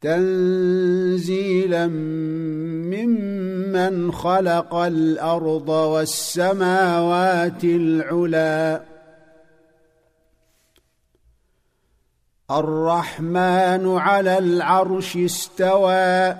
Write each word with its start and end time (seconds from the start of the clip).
تنزيلا 0.00 1.86
ممن 2.86 4.12
خلق 4.12 4.74
الأرض 4.74 5.68
والسماوات 5.68 7.64
العلى 7.64 8.80
الرحمن 12.50 13.98
على 13.98 14.38
العرش 14.38 15.16
استوى. 15.16 16.36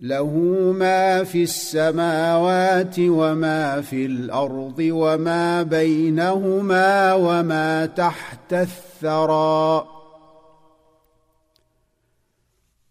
له 0.00 0.36
ما 0.76 1.24
في 1.24 1.42
السماوات 1.42 2.94
وما 2.98 3.80
في 3.80 4.06
الأرض 4.06 4.78
وما 4.78 5.62
بينهما 5.62 7.14
وما 7.14 7.86
تحت 7.86 8.52
الثرى. 8.52 9.91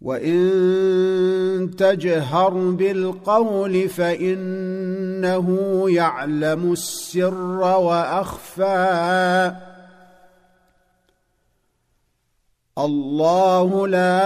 وان 0.01 1.71
تجهر 1.77 2.49
بالقول 2.53 3.89
فانه 3.89 5.47
يعلم 5.89 6.71
السر 6.71 7.59
واخفى 7.59 9.51
الله 12.77 13.87
لا 13.87 14.21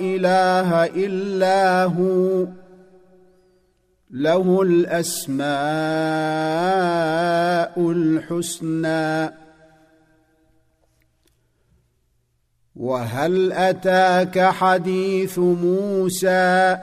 اله 0.00 0.84
الا 0.84 1.84
هو 1.84 2.46
له 4.10 4.62
الاسماء 4.62 5.50
الحسنى 7.90 9.39
وهل 12.80 13.52
أتاك 13.52 14.40
حديث 14.40 15.38
موسى؟ 15.38 16.78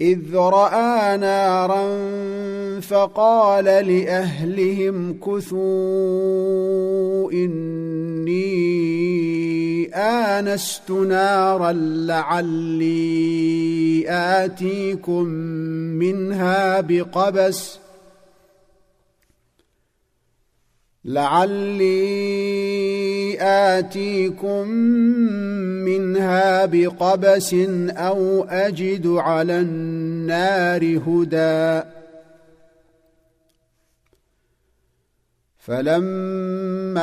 إذ 0.00 0.36
رأى 0.36 1.16
نارا 1.16 2.00
فقال 2.80 3.64
لأهلهم 3.64 5.18
كثوا 5.20 5.60
إني 7.32 8.70
آنست 9.94 10.90
نارا 10.90 11.72
لعلي 12.06 14.04
آتيكم 14.08 15.24
منها 16.00 16.80
بقبس 16.80 17.78
لعلي 21.10 21.90
آتيكم 23.40 24.68
منها 25.84 26.66
بقبس 26.66 27.54
أو 27.90 28.44
أجد 28.44 29.06
على 29.06 29.60
النار 29.60 30.82
هدى. 31.06 31.82
فلما 35.58 37.02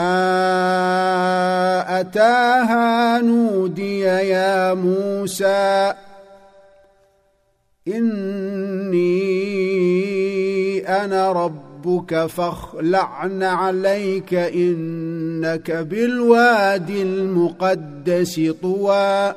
أتاها 2.00 3.22
نودي 3.22 4.00
يا 4.00 4.73
موسى 4.73 5.94
إني 7.88 9.17
أنا 10.88 11.31
رب 11.31 11.66
ربك 11.87 12.25
فاخلعن 12.25 13.43
عليك 13.43 14.33
إنك 14.33 15.71
بالوادي 15.71 17.01
المقدس 17.01 18.51
طوى. 18.61 19.33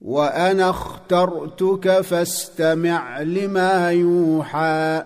وأنا 0.00 0.70
اخترتك 0.70 2.00
فاستمع 2.00 3.20
لما 3.20 3.90
يوحى. 3.90 5.02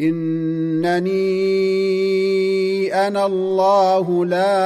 إنني 0.00 1.12
أنا 3.06 3.26
الله 3.26 4.26
لا 4.26 4.56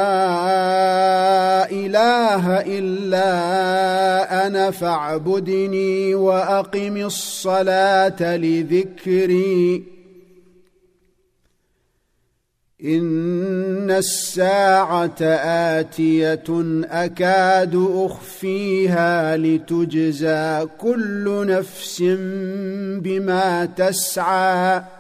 إله 1.71 2.61
إلا 2.61 4.47
أنا 4.47 4.71
فاعبدني 4.71 6.15
وأقم 6.15 6.97
الصلاة 6.97 8.37
لذكري. 8.37 9.97
إن 12.85 13.91
الساعة 13.91 15.23
آتية 15.81 16.45
أكاد 16.91 17.89
أخفيها 17.95 19.37
لتجزى 19.37 20.67
كل 20.79 21.47
نفس 21.49 22.03
بما 23.03 23.65
تسعى. 23.65 24.96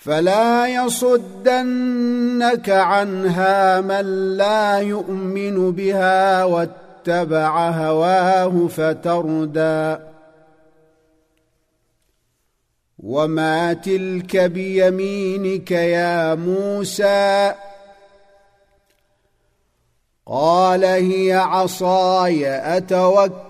فلا 0.00 0.66
يصدنك 0.66 2.70
عنها 2.70 3.80
من 3.80 4.36
لا 4.36 4.78
يؤمن 4.78 5.72
بها 5.72 6.44
واتبع 6.44 7.70
هواه 7.70 8.68
فتردى. 8.68 9.96
وما 12.98 13.72
تلك 13.72 14.36
بيمينك 14.36 15.70
يا 15.70 16.34
موسى؟ 16.34 17.54
قال 20.26 20.84
هي 20.84 21.32
عصاي 21.32 22.48
أتوكل 22.76 23.49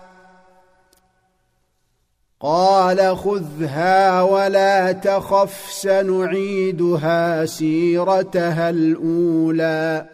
قال 2.41 3.17
خذها 3.17 4.21
ولا 4.21 4.91
تخف 4.91 5.67
سنعيدها 5.71 7.45
سيرتها 7.45 8.69
الأولى. 8.69 10.05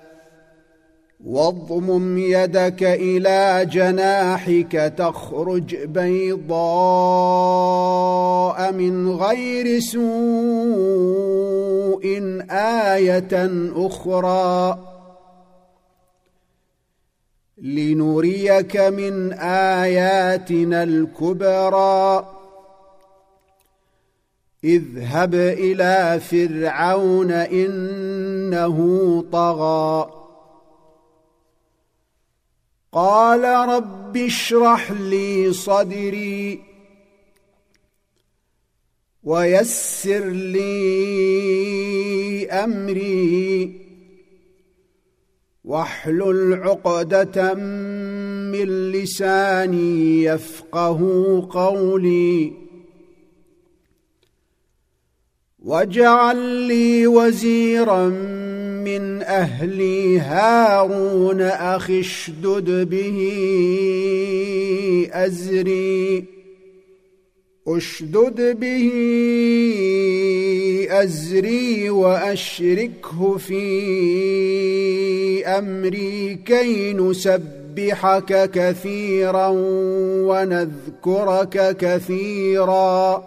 واضمم 1.25 2.17
يدك 2.17 2.83
إلى 2.83 3.65
جناحك 3.71 4.93
تخرج 4.97 5.75
بيضاء 5.75 6.57
من 8.71 9.11
غير 9.11 9.79
سوء 9.79 10.07
آية 12.51 13.49
أخرى. 13.75 14.86
لنريك 17.61 18.77
من 18.77 19.33
آياتنا 19.33 20.83
الكبرى. 20.83 22.33
اذهب 24.63 25.35
إلى 25.35 26.19
فرعون 26.19 27.31
إنه 27.31 28.77
طغى. 29.31 30.11
قال 32.91 33.43
رب 33.69 34.17
اشرح 34.17 34.91
لي 34.91 35.53
صدري 35.53 36.63
ويسر 39.23 40.25
لي 40.29 40.67
أمري. 42.51 43.86
واحلل 45.67 46.53
عقدة 46.53 47.53
من 48.53 48.91
لساني 48.91 50.23
يفقه 50.23 50.99
قولي. 51.51 52.53
واجعل 55.59 56.37
لي 56.37 57.07
وزيرا 57.07 58.07
من 58.85 59.21
أهلي 59.21 60.19
هارون 60.19 61.41
أخي 61.41 61.99
اشدد 61.99 62.89
به 62.89 63.19
أزري. 65.11 66.36
اشدد 67.67 68.59
به 68.59 68.91
أزري 70.89 71.89
وأشركه 71.89 73.37
في 73.37 73.65
أمري 75.45 76.35
كي 76.35 76.93
نسبحك 76.93 78.51
كثيرا 78.51 79.47
ونذكرك 80.27 81.77
كثيرا. 81.77 83.23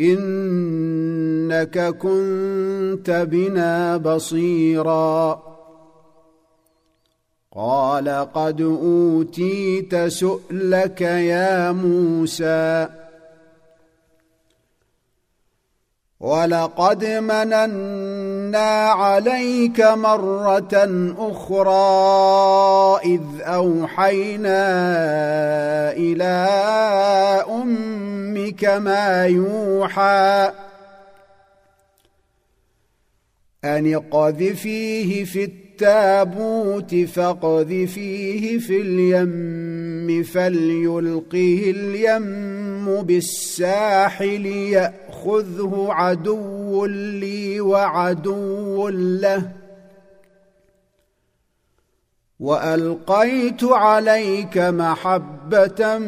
إنك 0.00 1.78
كنت 1.78 3.26
بنا 3.30 3.96
بصيرا. 3.96 5.53
قال 7.54 8.08
قد 8.34 8.60
أوتيت 8.60 9.96
سؤلك 9.96 11.00
يا 11.00 11.72
موسى. 11.72 12.88
ولقد 16.20 17.04
مننا 17.04 18.90
عليك 18.90 19.80
مرة 19.80 20.74
أخرى 21.18 23.00
إذ 23.04 23.22
أوحينا 23.40 24.62
إلى 25.92 26.46
أمك 27.48 28.64
ما 28.64 29.26
يوحى 29.26 30.50
أن 33.64 33.94
اقذفيه 33.94 35.24
في 35.24 35.63
التابوت 35.74 36.94
فاقذفيه 36.94 38.58
في 38.58 38.80
اليم 38.80 40.22
فليلقه 40.22 41.62
اليم 41.66 43.02
بالساحل 43.02 44.46
يأخذه 44.46 45.86
عدو 45.90 46.86
لي 46.86 47.60
وعدو 47.60 48.88
له. 48.88 49.52
وألقيت 52.40 53.64
عليك 53.64 54.58
محبة 54.58 55.98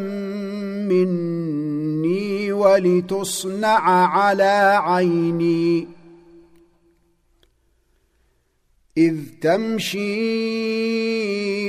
مني 0.90 2.52
ولتصنع 2.52 4.06
على 4.06 4.80
عيني. 4.82 5.95
إذ 8.98 9.16
تمشي 9.40 10.06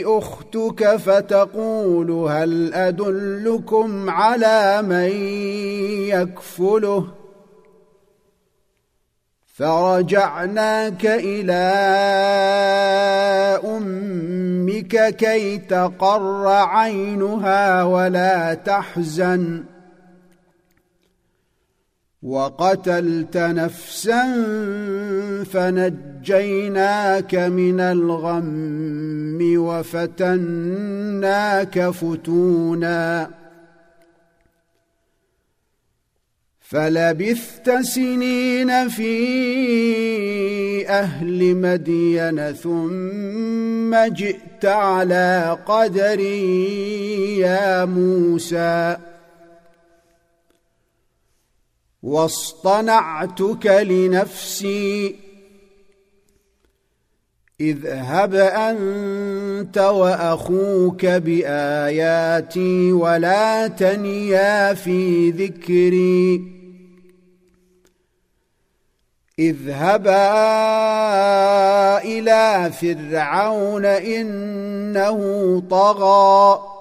أختك 0.06 0.96
فتقول 0.96 2.12
هل 2.12 2.74
أدلكم 2.74 4.10
على 4.10 4.82
من 4.82 5.12
يكفله؟ 6.08 7.08
فرجعناك 9.58 11.06
إلى 11.06 11.54
أمك 13.66 15.16
كي 15.16 15.58
تقر 15.58 16.48
عينها 16.48 17.84
ولا 17.84 18.54
تحزن. 18.54 19.64
وقتلت 22.24 23.38
نفسا 23.38 24.24
فنجيناك 25.52 27.36
من 27.36 27.80
الغم 27.80 29.40
وفتناك 29.58 30.70
فتونا. 31.90 33.30
فلبثت 36.60 37.70
سنين 37.82 38.90
في 38.90 39.18
أهل 40.90 41.56
مدين 41.56 42.52
ثم 42.52 43.96
جئت 44.14 44.66
على 44.66 45.58
قدري 45.66 47.40
يا 47.40 47.86
موسى. 47.86 48.98
واصطنعتك 52.04 53.66
لنفسي. 53.66 55.16
اذهب 57.62 58.36
أنت 58.36 59.78
وأخوك 59.78 61.06
بآياتي 61.06 62.92
ولا 62.92 63.68
تنيا 63.68 64.74
في 64.74 65.32
ذكري. 65.32 66.58
اذهبا 69.40 70.28
إلى 71.98 72.72
فرعون 72.72 73.86
إنه 73.86 75.20
طغى. 75.70 76.77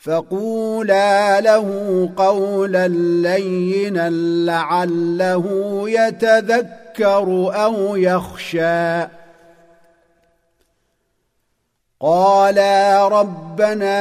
فقولا 0.00 1.40
له 1.40 1.68
قولا 2.16 2.88
لينا 2.88 4.10
لعله 4.50 5.44
يتذكر 5.86 7.52
أو 7.64 7.96
يخشى 7.96 9.06
قالا 12.00 13.08
ربنا 13.08 13.98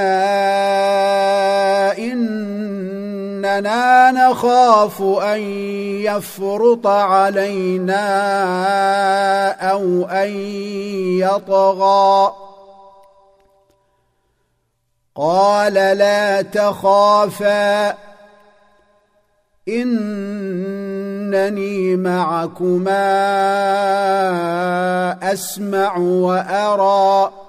اننا 1.98 4.12
نخاف 4.12 5.02
ان 5.02 5.40
يفرط 6.04 6.88
علينا 6.88 8.02
أو 9.72 10.06
ان 10.06 10.30
يطغى 11.20 12.49
قال 15.20 15.74
لا 15.74 16.42
تخافا. 16.42 17.90
إنني 19.68 19.96
معكما 21.96 23.04
أسمع 25.34 25.98
وأرى. 25.98 27.49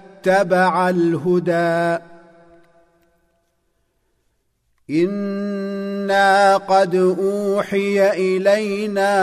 اتبع 0.21 0.89
الهدى. 0.89 2.03
إنا 4.89 6.57
قد 6.57 6.95
أوحي 6.95 8.09
إلينا 8.09 9.13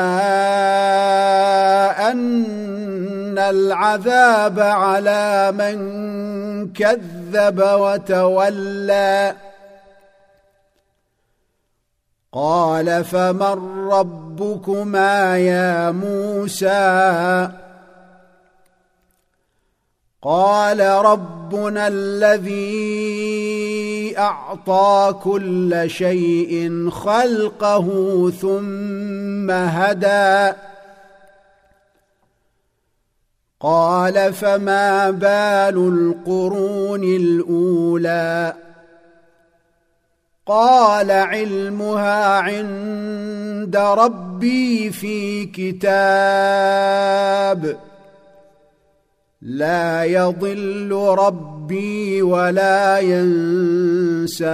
أن 2.10 3.38
العذاب 3.38 4.60
على 4.60 5.52
من 5.52 5.78
كذب 6.72 7.60
وتولى. 7.60 9.34
قال 12.32 13.04
فمن 13.04 13.88
ربكما 13.90 15.38
يا 15.38 15.90
موسى؟ 15.90 17.67
قال 20.22 20.80
ربنا 20.80 21.88
الذي 21.88 22.58
أعطى 24.18 25.14
كل 25.22 25.84
شيء 25.86 26.90
خلقه 26.90 27.88
ثم 28.30 29.50
هدى. 29.50 30.52
قال 33.60 34.32
فما 34.32 35.10
بال 35.10 35.78
القرون 35.88 37.04
الأولى. 37.04 38.54
قال 40.46 41.10
علمها 41.10 42.38
عند 42.38 43.76
ربي 43.76 44.90
في 44.90 45.46
كتاب. 45.46 46.58
لا 49.42 50.04
يضل 50.04 50.92
ربي 51.18 52.22
ولا 52.22 52.98
ينسى. 52.98 54.48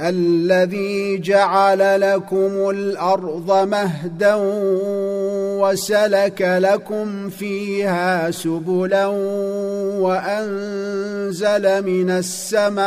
الذي 0.00 1.18
جعل 1.18 2.00
لكم 2.00 2.70
الأرض 2.70 3.68
مهدا 3.68 4.34
وسلك 5.60 6.42
لكم 6.42 7.30
فيها 7.30 8.30
سبلا 8.30 9.06
وأنزل 10.02 11.82
من 11.82 12.10
السماء 12.10 12.84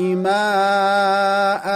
ماء 0.00 1.68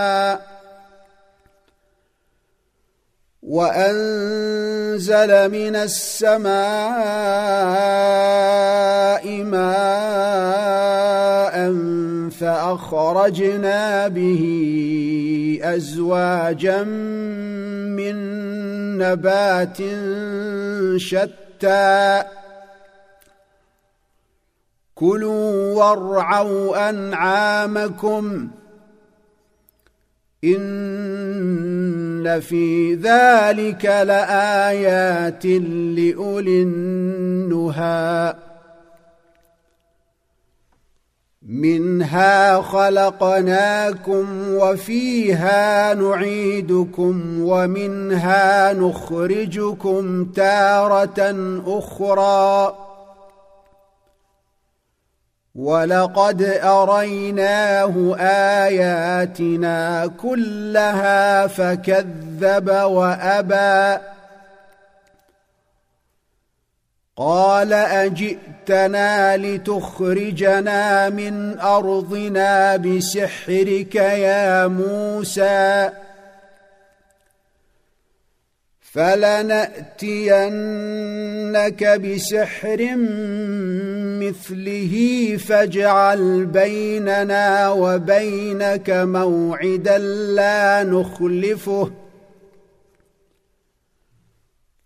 وانزل 4.93 5.49
من 5.51 5.77
السماء 5.77 6.53
ماء 9.43 9.73
فأخرجنا 12.31 14.09
به 14.09 14.43
أزواجا 15.63 16.83
من 17.97 18.17
نبات 18.99 19.79
شتى. 20.97 22.23
كلوا 24.95 25.75
وارعوا 25.75 26.91
أنعامكم 26.91 28.49
إن 30.45 32.41
في 32.41 32.95
ذلك 32.95 33.85
لآيات 33.85 35.47
لأولي 35.97 36.63
النهى. 36.63 38.35
منها 41.43 42.61
خلقناكم 42.61 44.27
وفيها 44.55 45.95
نعيدكم 45.95 47.43
ومنها 47.43 48.73
نخرجكم 48.73 50.25
تارة 50.25 51.37
أخرى. 51.67 52.82
ولقد 55.55 56.43
اريناه 56.65 58.17
اياتنا 58.19 60.07
كلها 60.07 61.47
فكذب 61.47 62.69
وابى 62.69 63.99
قال 67.17 67.73
اجئتنا 67.73 69.37
لتخرجنا 69.37 71.09
من 71.11 71.61
ارضنا 71.61 72.77
بسحرك 72.77 73.95
يا 73.95 74.67
موسى 74.67 75.91
فلنأتينك 78.95 80.01
بسحر 81.85 82.97
مثله 84.21 85.37
فاجعل 85.49 86.45
بيننا 86.45 87.71
وبينك 87.71 88.91
موعدا 88.91 89.99
لا 89.99 90.83
نخلفه. 90.85 92.02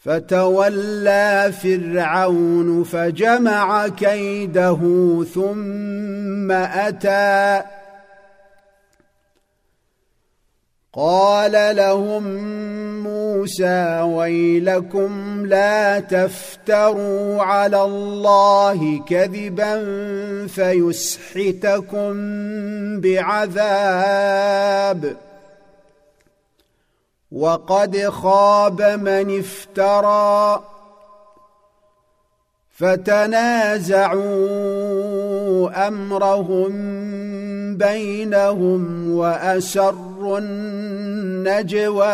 فتولى 0.00 1.52
فرعون 1.62 2.84
فجمع 2.84 3.88
كيده 3.88 4.78
ثم 5.34 6.52
أتى. 6.52 7.62
قال 10.92 11.76
لهم 11.76 12.22
موسى 13.02 14.00
ويلكم 14.00 15.46
لا 15.46 16.00
تفتروا 16.00 17.42
على 17.42 17.82
الله 17.82 19.04
كذبا 19.04 19.86
فيسحتكم 20.46 22.12
بعذاب. 23.00 24.36
وقد 27.32 28.08
خاب 28.08 28.82
من 28.82 29.38
افترى 29.38 30.62
فتنازعوا 32.80 34.28
أمرهم 35.88 36.72
بينهم 37.76 39.12
واسروا 39.14 40.38
النجوى 40.38 42.10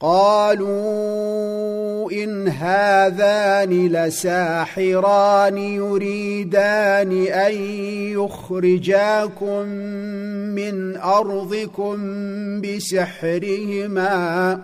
قالوا 0.00 1.58
إن 2.12 2.48
هذان 2.48 3.88
لساحران 3.88 5.58
يريدان 5.58 7.26
أن 7.26 7.54
يخرجاكم 8.14 9.62
من 10.54 10.96
أرضكم 10.96 11.96
بسحرهما 12.60 14.58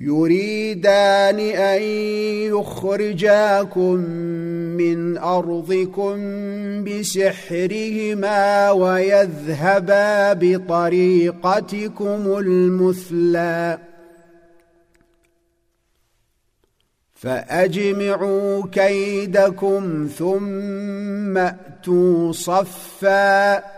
يريدان 0.00 1.40
أن 1.40 1.82
يخرجاكم 2.52 3.94
من 4.78 5.18
أرضكم 5.18 6.14
بسحرهما 6.84 8.70
ويذهبا 8.70 10.32
بطريقتكم 10.32 12.38
المثلى. 12.38 13.78
فأجمعوا 17.14 18.62
كيدكم 18.72 20.08
ثم 20.18 21.38
أتوا 21.38 22.32
صفا 22.32 23.77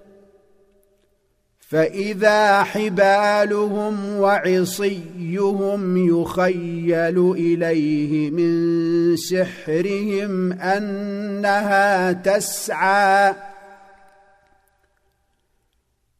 فإذا 1.71 2.63
حبالهم 2.63 4.17
وعصيهم 4.17 6.09
يخيل 6.21 7.31
إليه 7.31 8.29
من 8.29 9.15
سحرهم 9.17 10.53
أنها 10.53 12.11
تسعى 12.11 13.35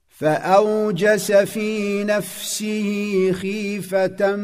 فأوجس 0.09 1.31
في 1.31 2.03
نفسه 2.03 3.31
خيفة 3.41 4.35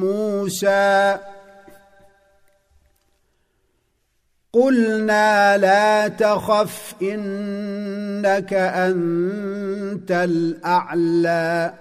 موسى 0.00 1.18
قلنا 4.62 5.58
لا 5.58 6.08
تخف 6.08 6.94
إنك 7.02 8.52
أنت 8.52 10.10
الأعلى. 10.10 11.74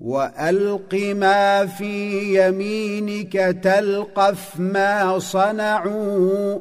وألق 0.00 0.94
ما 0.94 1.66
في 1.66 2.22
يمينك 2.46 3.32
تلقف 3.62 4.60
ما 4.60 5.18
صنعوا. 5.18 6.58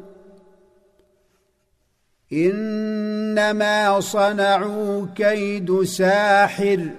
إنما 2.34 4.00
صنعوا 4.00 5.06
كيد 5.16 5.84
ساحر. 5.84 6.90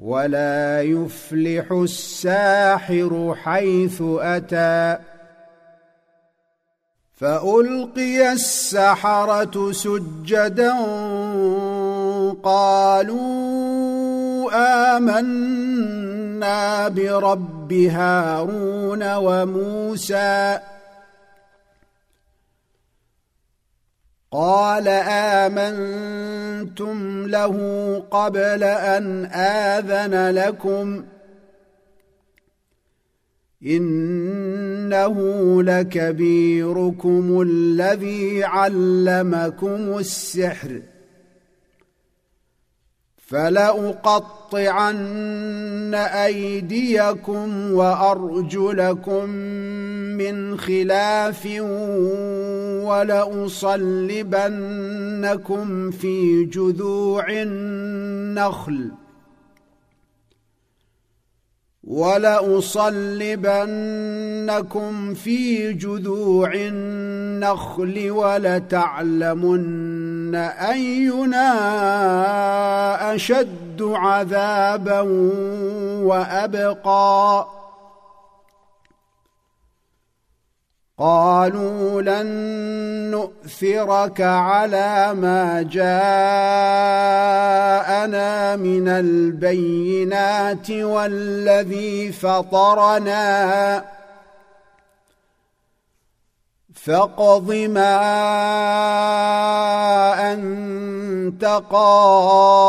ولا 0.00 0.82
يفلح 0.82 1.72
الساحر 1.72 3.36
حيث 3.42 4.02
اتى 4.02 4.96
فالقي 7.20 8.32
السحره 8.32 9.72
سجدا 9.72 10.72
قالوا 12.42 13.70
امنا 14.96 16.88
برب 16.88 17.72
هارون 17.72 19.14
وموسى 19.14 20.58
قال 24.32 24.88
آمنتم 25.48 26.98
له 27.26 27.56
قبل 28.10 28.64
أن 28.64 29.24
آذن 29.34 30.30
لكم 30.34 31.04
إنه 33.66 35.16
لكبيركم 35.62 37.40
الذي 37.42 38.44
علمكم 38.44 39.98
السحر 39.98 40.80
فلأقطعن 43.30 44.94
أيديكم 45.94 47.72
وأرجلكم 47.72 49.28
من 50.18 50.58
خلاف 50.58 51.46
ولأصلبنكم 52.84 53.50
في 55.90 56.44
جذوع 56.44 57.30
النخل 57.30 58.90
ولأصلبنكم 61.84 62.84
في 65.14 65.72
جذوع 65.72 66.54
النخل 66.54 68.10
ولتعلمن 68.10 69.60
أينا 70.34 71.50
أشد 73.14 73.82
عذابا 73.82 75.00
وأبقى. 76.02 77.46
قالوا 80.98 82.02
لن 82.02 82.26
نؤثرك 83.10 84.20
على 84.20 85.14
ما 85.14 85.62
جاءنا 85.62 85.86
من 88.56 88.88
البينات 88.88 90.70
والذي 90.70 92.12
فطرنا. 92.12 93.99
فاقض 96.84 97.52
ما 97.52 98.00
أنت 100.32 101.44
قاض. 101.70 102.60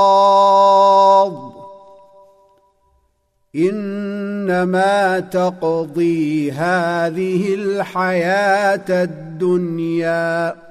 إنما 3.56 5.20
تقضي 5.20 6.52
هذه 6.52 7.54
الحياة 7.54 8.86
الدنيا. 8.90 10.71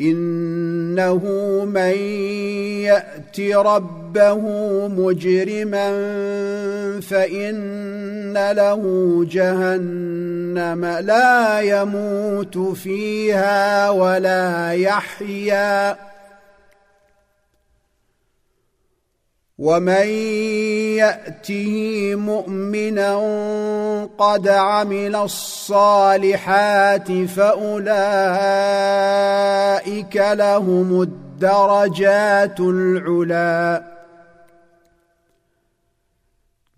إنه 0.00 1.24
من 1.64 1.96
يأت 2.84 3.40
ربه 3.40 4.38
مجرما 4.88 5.90
فإن 7.00 8.52
له 8.52 8.82
جهنم 9.30 10.84
لا 10.84 11.60
يموت 11.60 12.58
فيها 12.58 13.90
ولا 13.90 14.72
يحيا 14.72 16.09
ومن 19.60 20.08
ياته 20.96 22.14
مؤمنا 22.14 23.14
قد 24.18 24.48
عمل 24.48 25.16
الصالحات 25.16 27.12
فاولئك 27.12 27.86
لهم 30.16 31.02
الدرجات 31.02 32.60
العلى 32.60 33.84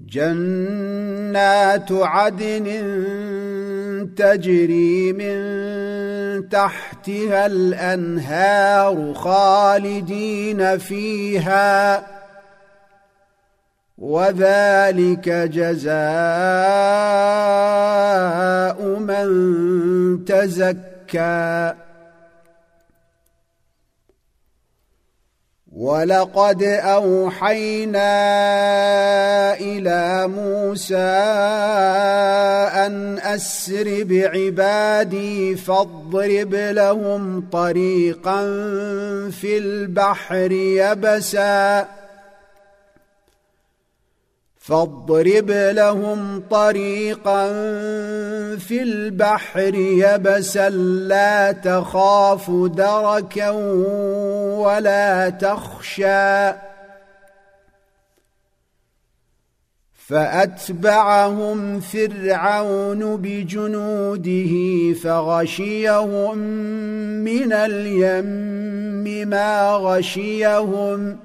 جنات 0.01 1.93
عدن 1.93 2.67
تجري 4.17 5.13
من 5.13 6.49
تحتها 6.49 7.47
الانهار 7.47 9.15
خالدين 9.15 10.79
فيها 10.79 12.03
وذلك 14.03 15.29
جزاء 15.29 15.93
من 18.99 19.29
تزكى. 20.25 21.75
ولقد 25.73 26.63
أوحينا 26.63 28.11
إلى 29.55 30.29
موسى 30.29 30.97
أن 32.87 33.19
أسر 33.19 34.05
بعبادي 34.05 35.57
فاضرب 35.57 36.55
لهم 36.55 37.49
طريقا 37.53 38.41
في 39.31 39.59
البحر 39.59 40.53
يبسا. 40.53 42.02
فاضرب 44.63 45.51
لهم 45.51 46.43
طريقا 46.51 47.47
في 48.57 48.83
البحر 48.83 49.75
يبسا 49.75 50.71
لا 51.09 51.53
تخاف 51.53 52.51
دركا 52.51 53.51
ولا 54.61 55.31
تخشى. 55.31 56.53
فأتبعهم 60.09 61.81
فرعون 61.81 63.17
بجنوده 63.17 64.55
فغشيهم 65.03 66.39
من 67.25 67.53
اليم 67.53 69.29
ما 69.29 69.73
غشيهم 69.73 71.19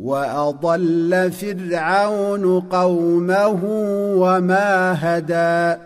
وأضل 0.00 1.32
فرعون 1.32 2.60
قومه 2.60 3.60
وما 4.16 4.96
هدى. 5.00 5.80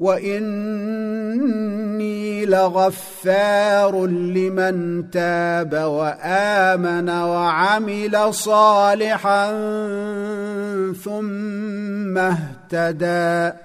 واني 0.00 1.90
لغفار 2.46 4.06
لمن 4.06 5.10
تاب 5.10 5.74
وامن 5.74 7.10
وعمل 7.10 8.34
صالحا 8.34 9.46
ثم 11.04 12.18
اهتدى 12.18 13.56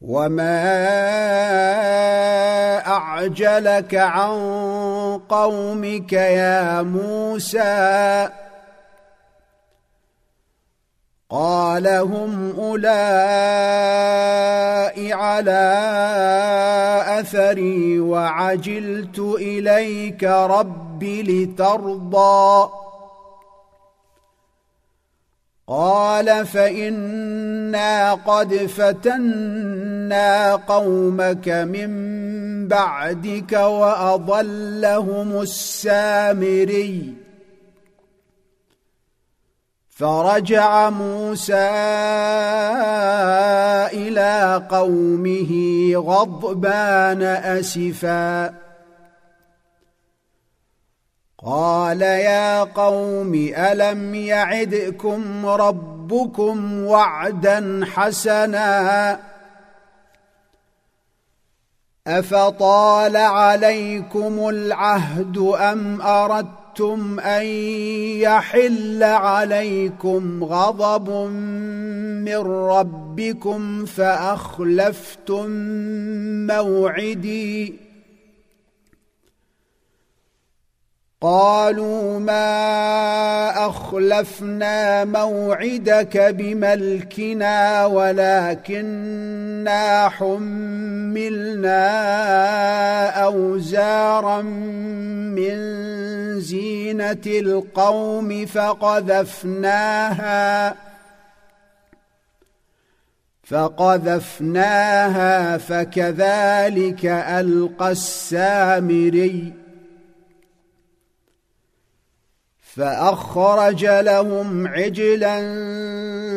وما 0.00 0.64
اعجلك 2.86 3.94
عن 3.94 4.38
قومك 5.28 6.12
يا 6.12 6.82
موسى 6.82 8.28
قال 11.30 11.86
هم 11.86 12.54
اولئك 12.58 12.88
على 15.12 15.84
اثري 17.20 18.00
وعجلت 18.00 19.18
اليك 19.18 20.24
رب 20.24 21.04
لترضى 21.04 22.68
قال 25.66 26.46
فانا 26.46 28.14
قد 28.14 28.54
فتنا 28.54 30.54
قومك 30.54 31.48
من 31.48 31.88
بعدك 32.68 33.52
واضلهم 33.52 35.40
السامري 35.40 37.27
فرجع 39.98 40.90
موسى 40.90 41.70
إلى 43.92 44.62
قومه 44.70 45.52
غضبان 45.96 47.22
أسفا. 47.22 48.54
قال 51.44 52.02
يا 52.02 52.64
قوم 52.64 53.34
ألم 53.56 54.14
يعدكم 54.14 55.46
ربكم 55.46 56.84
وعدا 56.84 57.80
حسنا؟ 57.94 59.20
أفطال 62.06 63.16
عليكم 63.16 64.48
العهد 64.48 65.38
أم 65.38 66.02
اردتم 66.80 67.20
ان 67.20 67.46
يحل 68.20 69.02
عليكم 69.02 70.44
غضب 70.44 71.10
من 72.24 72.36
ربكم 72.46 73.84
فاخلفتم 73.84 75.50
موعدي 76.46 77.88
قالوا 81.20 82.18
ما 82.18 83.66
اخلفنا 83.66 85.04
موعدك 85.04 86.18
بملكنا 86.18 87.86
ولكنا 87.86 89.28
حملنا 90.08 91.88
اوزارا 93.24 94.42
من 94.42 95.87
زينة 96.98 97.26
القوم 97.26 98.46
فقذفناها 98.46 99.94
فقذفناها 103.44 104.78
فكذلك 105.58 107.06
ألقى 107.06 107.90
السامري 107.90 109.52
فأخرج 112.78 113.84
لهم 113.84 114.66
عجلا 114.66 115.38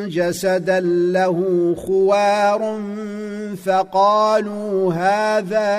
جسدا 0.07 0.79
له 1.13 1.75
خوار 1.77 2.81
فقالوا 3.65 4.93
هذا 4.93 5.71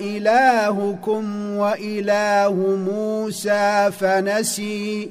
إلهكم 0.00 1.56
وإله 1.56 2.54
موسى 2.86 3.90
فنسي 4.00 5.10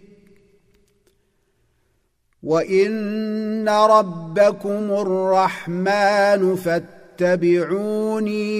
وان 2.43 3.69
ربكم 3.69 4.91
الرحمن 4.91 6.55
فاتبعوني 6.55 7.89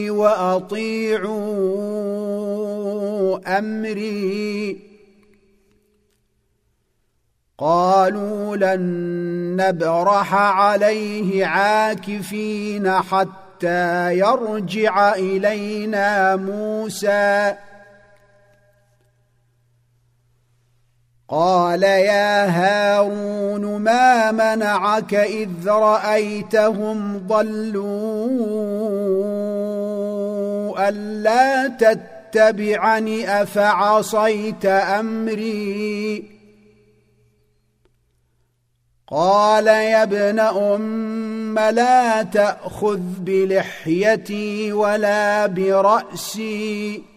واطيعوا 0.10 1.40
امري 3.60 4.80
قالوا 7.58 8.56
لن 8.56 8.82
نبرح 9.56 10.34
عليه 10.34 11.46
عاكفين 11.46 12.92
حتى 12.92 14.18
يرجع 14.18 15.16
الينا 15.16 16.36
موسى 16.36 17.56
قال 21.32 21.84
يا 21.84 22.46
هارون 22.46 23.82
ما 23.82 24.32
منعك 24.32 25.14
إذ 25.14 25.50
رأيتهم 25.68 27.18
ضلوا 27.18 28.72
ألا 30.90 31.68
تتبعني 31.68 33.42
أفعصيت 33.42 34.66
أمري؟ 34.66 36.24
قال 39.08 39.68
يا 39.68 40.04
ابن 40.04 40.40
أم 40.40 41.60
لا 41.60 42.24
تأخذ 42.24 43.00
بلحيتي 43.20 44.74
ولا 44.74 45.46
برأسي. 45.46 47.11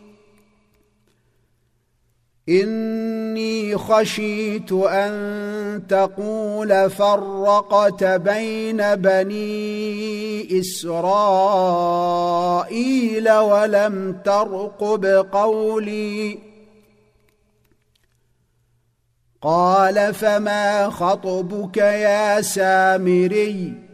إني 2.49 3.77
خشيت 3.77 4.73
أن 4.73 5.83
تقول 5.89 6.91
فرقت 6.91 8.05
بين 8.05 8.95
بني 8.95 10.61
إسرائيل 10.61 11.71
ولم 13.31 14.21
ترقب 14.25 15.07
قولي. 15.33 16.39
قال 19.43 20.15
فما 20.15 20.91
خطبك 20.91 21.77
يا 21.77 22.41
سامري؟ 22.41 23.94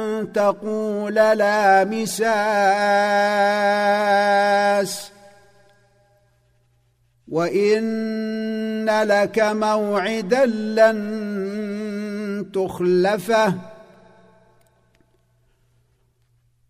تقول 0.23 1.15
لا 1.15 1.83
مساس. 1.83 2.21
وإن 7.27 9.03
لك 9.03 9.39
موعدا 9.39 10.45
لن 10.45 12.51
تخلفه. 12.53 13.53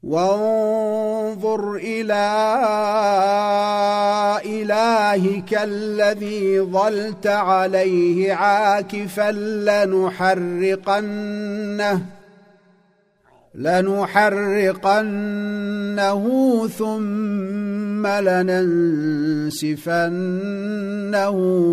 وانظر 0.03 1.75
إلى 1.75 2.47
إلهك 4.45 5.53
الذي 5.53 6.61
ظلت 6.61 7.27
عليه 7.27 8.33
عاكفا 8.33 9.31
لنحرقنه. 10.11 12.05
لنحرقنه 13.55 14.67
ثم 16.67 18.07
لننسفنه 18.07 18.95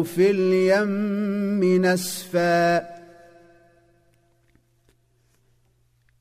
في 0.03 0.31
اليم 0.31 1.85
نسفا. 1.87 2.99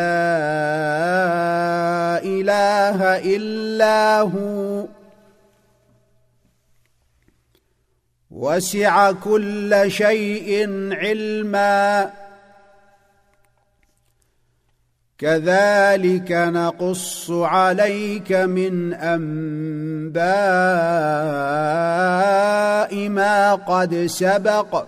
إله 2.24 3.04
إلا 3.36 4.22
هو. 4.22 4.97
وسع 8.38 9.12
كل 9.12 9.86
شيء 9.88 10.70
علما. 10.94 12.10
كذلك 15.18 16.32
نقص 16.32 17.32
عليك 17.32 18.32
من 18.32 18.94
أنباء 18.94 20.24
ما 23.10 23.56
قد 23.56 24.06
سبق. 24.06 24.86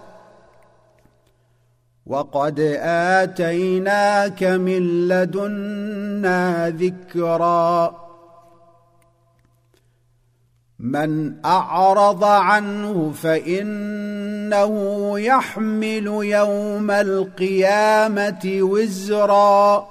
وقد 2.05 2.59
آتيناك 2.83 4.43
من 4.43 5.07
لدنا 5.07 6.69
ذكرا. 6.69 8.08
من 10.79 11.45
أعرض 11.45 12.23
عنه 12.23 13.11
فإنه 13.11 14.73
يحمل 15.19 16.07
يوم 16.07 16.91
القيامة 16.91 18.57
وزرا. 18.61 19.87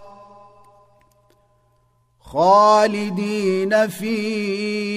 خالدين 2.20 3.88
فيه. 3.88 4.88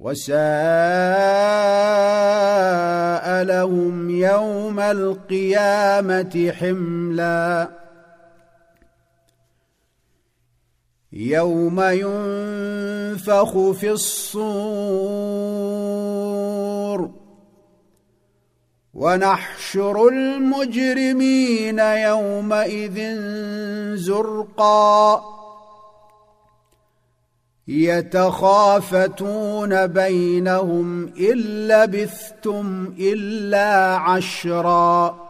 وساء 0.00 0.40
لهم 3.42 4.10
يوم 4.10 4.80
القيامة 4.80 6.52
حملا. 6.60 7.79
يوم 11.12 11.80
ينفخ 11.80 13.70
في 13.70 13.90
الصور 13.90 15.50
ونحشر 18.94 20.08
المجرمين 20.08 21.78
يومئذ 21.78 23.16
زرقا 23.96 25.24
يتخافتون 27.68 29.06
بينهم 29.86 31.12
ان 31.18 31.36
لبثتم 31.68 32.94
الا 32.98 33.96
عشرا 33.96 35.29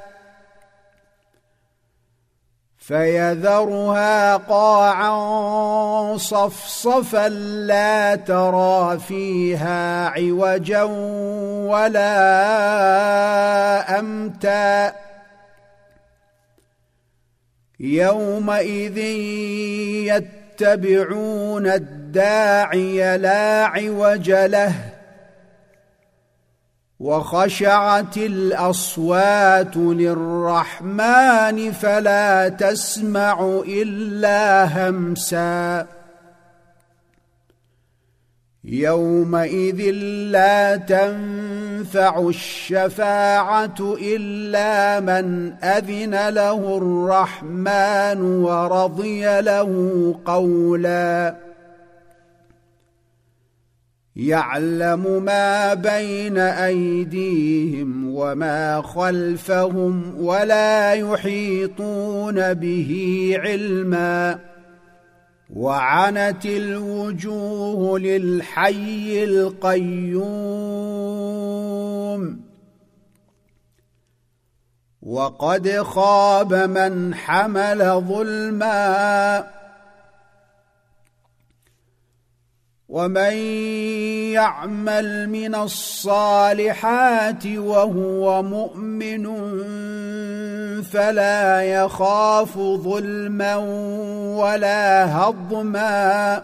فيذرها 2.81 4.37
قاعا 4.37 6.17
صفصفا 6.17 7.29
لا 7.29 8.15
ترى 8.15 8.99
فيها 8.99 10.07
عوجا 10.09 10.83
ولا 11.69 12.09
أمتا. 13.99 14.93
يومئذ 17.79 18.97
يتبعون 20.57 21.67
الداعي 21.67 23.17
لا 23.17 23.65
عوج 23.65 24.31
له. 24.31 25.00
وخشعت 27.01 28.17
الأصوات 28.17 29.77
للرحمن 29.77 31.71
فلا 31.71 32.49
تسمع 32.49 33.61
إلا 33.67 34.65
همسا. 34.65 35.87
يومئذ 38.63 39.91
لا 40.31 40.75
تنفع 40.75 42.19
الشفاعة 42.29 43.95
إلا 44.01 44.99
من 44.99 45.53
أذن 45.63 46.29
له 46.29 46.77
الرحمن 46.77 48.21
ورضي 48.21 49.41
له 49.41 50.15
قولا 50.25 51.50
يعلم 54.15 55.23
ما 55.23 55.73
بين 55.73 56.37
أيديهم 56.37 58.15
وما 58.15 58.81
خلفهم 58.81 60.23
ولا 60.23 60.93
يحيطون 60.93 62.53
به 62.53 63.31
علما. 63.39 64.39
وعنت 65.49 66.45
الوجوه 66.45 67.99
للحي 67.99 69.23
القيوم. 69.23 70.21
وقد 75.01 75.69
خاب 75.81 76.53
من 76.53 77.15
حمل 77.15 78.01
ظلما. 78.07 79.60
ومن 82.91 83.33
يعمل 84.35 85.29
من 85.29 85.55
الصالحات 85.55 87.45
وهو 87.47 88.43
مؤمن 88.43 89.27
فلا 90.83 91.61
يخاف 91.61 92.57
ظلما 92.57 93.55
ولا 94.35 95.05
هضما 95.17 96.43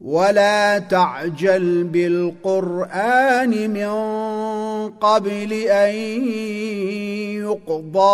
ولا 0.00 0.78
تعجل 0.78 1.84
بالقرآن 1.84 3.70
من 3.70 3.88
قبل 4.90 5.52
أن 5.52 5.94
يقضى 7.34 8.04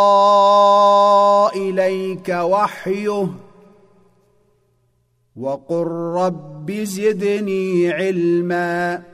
إليك 1.57 2.29
وحيه. 2.29 3.29
وقل 5.37 5.87
رب 6.16 6.70
زدني 6.73 7.92
علما. 7.92 9.13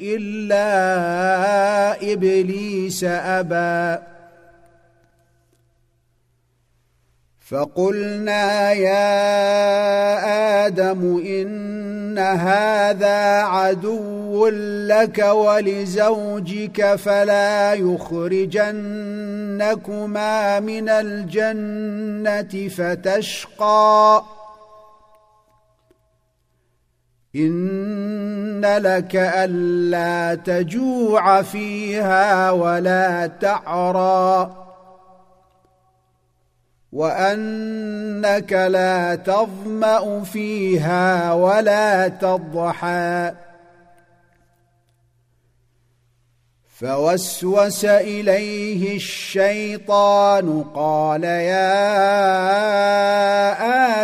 إلا 0.00 0.62
إبليس 2.12 3.04
أبى. 3.04 4.02
فقلنا 7.50 8.72
يا 8.72 9.06
آدم 10.66 11.22
إن 11.26 12.18
هذا 12.18 13.42
عدو 13.42 14.48
لك 14.88 15.18
ولزوجك 15.18 16.94
فلا 16.94 17.74
يخرجنكما 17.74 18.70
من 20.60 20.88
الجنة 20.88 22.68
فتشقى. 22.68 24.22
إن 27.36 28.60
لك 28.64 29.16
ألا 29.16 30.34
تجوع 30.34 31.42
فيها 31.42 32.50
ولا 32.50 33.26
تعرى 33.26 34.56
وأنك 36.92 38.52
لا 38.52 39.14
تظمأ 39.14 40.24
فيها 40.24 41.32
ولا 41.32 42.08
تضحى 42.08 43.32
فوسوس 46.80 47.84
إليه 47.84 48.96
الشيطان 48.96 50.64
قال 50.74 51.24
يا 51.24 51.74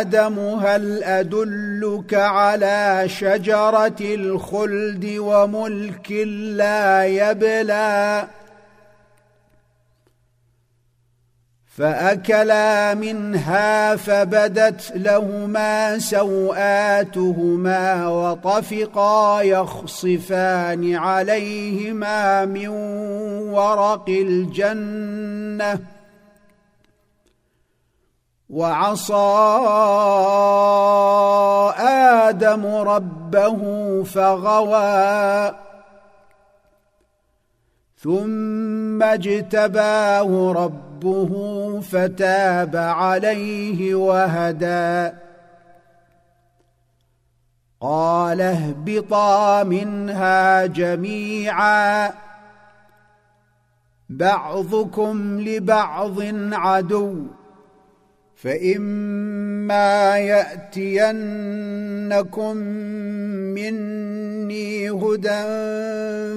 آدم 0.01 0.39
هل 0.39 1.03
أدلك 1.03 2.13
على 2.13 3.03
شجرة 3.07 3.95
الخلد 4.01 5.15
وملك 5.19 6.11
لا 6.55 7.05
يبلى 7.05 8.27
فأكلا 11.81 12.93
منها 12.93 13.95
فبدت 13.95 14.91
لهما 14.95 15.99
سوآتهما 15.99 17.47
وطفقا 18.07 19.41
يخصفان 19.41 20.95
عليهما 20.95 22.45
من 22.45 22.67
ورق 23.49 24.09
الجنة 24.09 25.79
وعصى 28.49 29.13
آدم 31.79 32.65
ربه 32.65 33.59
فغوى 34.03 35.60
ثم 38.03 39.03
اجتباه 39.03 40.53
ربه 40.53 41.31
فتاب 41.81 42.75
عليه 42.75 43.95
وهدى. 43.95 45.15
قال 47.81 48.41
اهبطا 48.41 49.63
منها 49.63 50.65
جميعا. 50.65 52.11
بعضكم 54.09 55.41
لبعض 55.41 56.17
عدو 56.53 57.25
فإما 58.35 60.17
يأتينكم 60.17 61.37
مني 63.55 64.89
هدى 64.89 65.43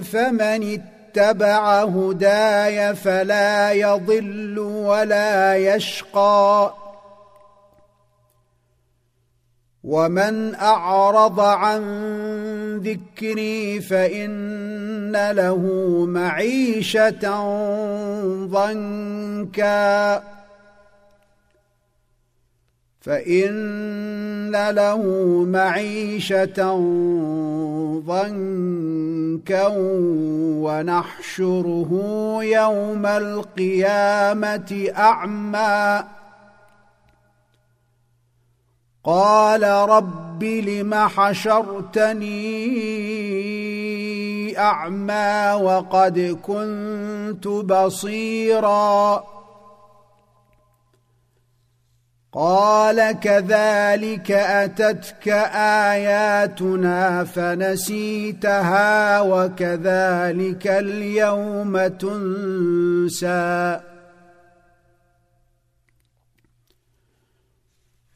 فمن 0.02 0.62
اتبع 0.72 0.93
هداي 1.84 2.94
فلا 2.94 3.72
يضل 3.72 4.58
ولا 4.58 5.56
يشقى. 5.56 6.74
ومن 9.84 10.54
أعرض 10.54 11.40
عن 11.40 11.82
ذكري 12.78 13.80
فإن 13.80 15.30
له 15.30 15.60
معيشة 16.08 17.20
ضنكا. 18.46 20.22
فإن 23.04 24.70
له 24.70 25.02
معيشة 25.44 26.76
ضنكا 28.06 29.66
ونحشره 30.64 31.90
يوم 32.42 33.06
القيامة 33.06 34.92
أعمى. 34.96 36.04
قال 39.04 39.62
رب 39.62 40.44
لم 40.44 40.94
حشرتني 40.94 42.28
أعمى 44.58 45.62
وقد 45.62 46.38
كنت 46.42 47.48
بصيرا 47.48 49.33
قال 52.34 53.20
كذلك 53.20 54.30
أتتك 54.30 55.28
آياتنا 55.88 57.24
فنسيتها 57.24 59.20
وكذلك 59.20 60.66
اليوم 60.66 61.86
تنسى. 61.86 63.80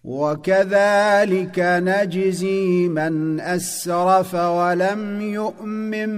وكذلك 0.04 1.58
نجزي 1.58 2.88
من 2.88 3.40
أسرف 3.40 4.34
ولم 4.34 5.20
يؤمن 5.20 6.10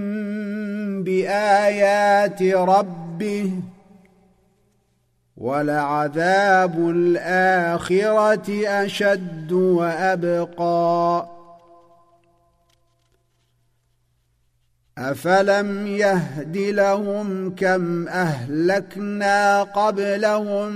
بآيات 1.03 2.43
ربه 2.43 3.51
ولعذاب 5.41 6.89
الآخرة 6.89 8.67
أشد 8.67 9.51
وأبقى. 9.51 11.27
أفلم 14.97 15.87
يهد 15.87 16.57
لهم 16.57 17.55
كم 17.55 18.07
أهلكنا 18.07 19.63
قبلهم 19.63 20.71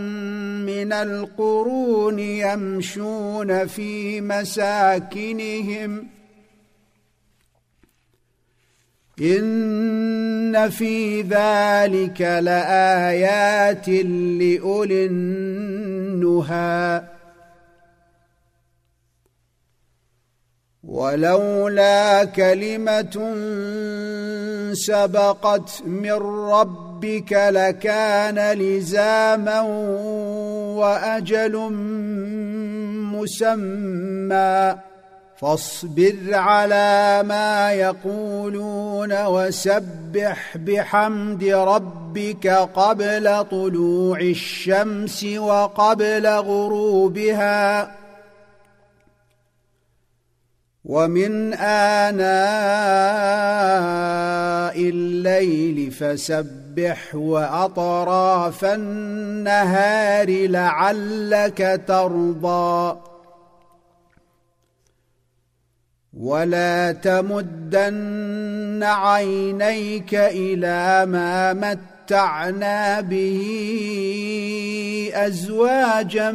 من 0.66 0.93
القرون 0.93 2.20
يمشون 2.20 3.68
في 3.68 4.22
مساكنهم 4.22 6.07
إن 9.22 10.70
في 10.70 11.22
ذلك 11.22 12.22
لآيات 12.22 13.89
لأولي 13.89 15.05
النهي 15.05 17.03
ولولا 20.84 22.26
كلمة 22.26 23.34
سبقت 24.74 25.82
من 25.86 26.11
ربك 26.51 27.32
لكان 27.32 28.57
لزاما 28.57 29.61
وأجل 30.80 31.57
مسمى. 33.13 34.76
فاصبر 35.38 36.33
على 36.33 37.23
ما 37.25 37.71
يقولون 37.71 39.25
وسبح 39.25 40.57
بحمد 40.57 41.43
ربك 41.43 42.47
قبل 42.47 43.45
طلوع 43.51 44.19
الشمس 44.19 45.23
وقبل 45.23 46.27
غروبها. 46.27 47.91
ومن 50.86 51.53
آناء 51.53 52.25
الليل 54.79 55.91
فسبح 55.91 57.15
وأطراف 57.15 58.65
النهار 58.65 60.47
لعلك 60.47 61.81
ترضى. 61.88 63.14
ولا 66.20 66.91
تمدن 66.91 68.84
عينيك 68.84 70.16
إلى 70.16 71.05
ما 71.11 71.53
متعنا 71.53 73.01
به 73.01 73.41
ازواجا 75.13 76.32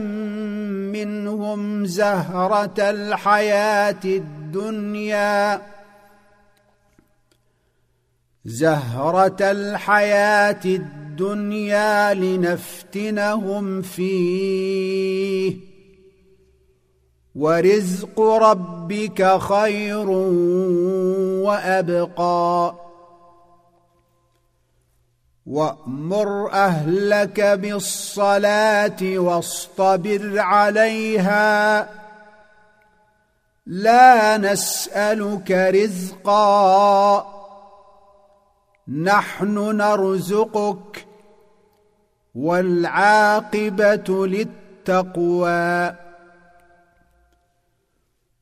منهم 0.92 1.86
زهره 1.86 2.90
الحياة 2.90 4.00
الدنيا 4.04 5.62
زهره 8.44 9.50
الحياة 9.50 10.64
الدنيا 10.64 12.14
لنفتنهم 12.14 13.82
فيه 13.82 15.69
ورزق 17.34 18.20
ربك 18.20 19.38
خير 19.38 20.08
وأبقى. 21.46 22.74
وأمر 25.46 26.52
أهلك 26.52 27.40
بالصلاة 27.40 29.02
واصطبر 29.02 30.38
عليها. 30.38 31.88
لا 33.66 34.36
نسألك 34.36 35.50
رزقا. 35.50 37.26
نحن 38.88 39.76
نرزقك 39.76 41.06
والعاقبة 42.34 44.26
للتقوى. 44.26 46.09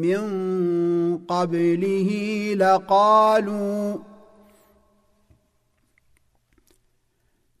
من 0.00 1.18
قبله 1.18 2.10
لقالوا 2.56 3.96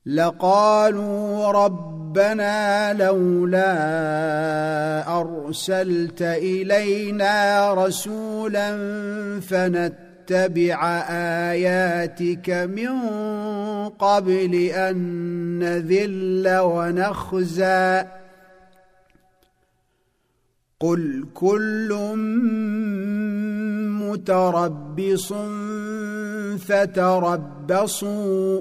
لقالوا 0.06 1.50
ربنا 1.52 2.92
لولا 2.92 3.70
أرسلت 5.20 6.22
إلينا 6.22 7.74
رسولا 7.74 8.70
فنتبع 9.40 11.02
آياتك 11.50 12.50
من 12.50 12.98
قبل 13.88 14.54
أن 14.54 14.96
نذل 15.58 16.58
ونخزي 16.58 18.04
قل 20.80 21.24
كل 21.34 21.98
متربص 24.00 25.32
فتربصوا 26.66 28.60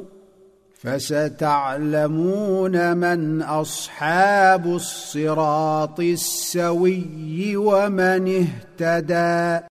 فستعلمون 1.54 2.18
من 2.98 3.42
أصحاب 3.42 4.66
الصراط 4.66 6.00
السوي 6.00 7.58
ومن 7.58 8.48
اهتدى 8.80 9.66